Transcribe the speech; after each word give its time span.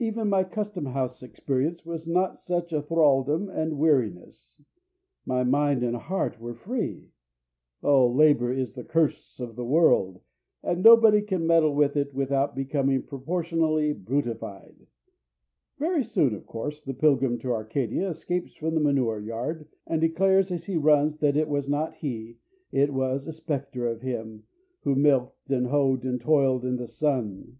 Even 0.00 0.28
my 0.28 0.42
Custom 0.42 0.86
house 0.86 1.22
experience 1.22 1.86
was 1.86 2.04
not 2.04 2.36
such 2.36 2.72
a 2.72 2.82
thraldom 2.82 3.48
and 3.48 3.78
weariness; 3.78 4.60
my 5.24 5.44
mind 5.44 5.84
and 5.84 5.96
heart 5.96 6.40
were 6.40 6.56
free. 6.56 7.12
Oh, 7.80 8.08
labor 8.10 8.52
is 8.52 8.74
the 8.74 8.82
curse 8.82 9.38
of 9.38 9.54
the 9.54 9.64
world, 9.64 10.20
and 10.64 10.82
nobody 10.82 11.22
can 11.22 11.46
meddle 11.46 11.72
with 11.76 11.96
it 11.96 12.12
without 12.12 12.56
becoming 12.56 13.04
proportionally 13.04 13.92
brutified!" 13.92 14.74
Very 15.78 16.02
soon, 16.02 16.34
of 16.34 16.44
course, 16.44 16.80
the 16.80 16.92
pilgrim 16.92 17.38
to 17.38 17.52
Arcadia 17.52 18.08
escapes 18.08 18.56
from 18.56 18.74
the 18.74 18.80
manure 18.80 19.20
yard, 19.20 19.68
and 19.86 20.00
declares 20.00 20.50
as 20.50 20.64
he 20.64 20.76
runs 20.76 21.18
that 21.18 21.36
it 21.36 21.46
was 21.48 21.68
not 21.68 21.94
he, 21.94 22.38
it 22.72 22.92
was 22.92 23.28
a 23.28 23.32
spectre 23.32 23.86
of 23.86 24.02
him, 24.02 24.42
who 24.80 24.96
milked 24.96 25.50
and 25.52 25.68
hoed 25.68 26.02
and 26.02 26.20
toiled 26.20 26.64
in 26.64 26.78
the 26.78 26.88
sun. 26.88 27.58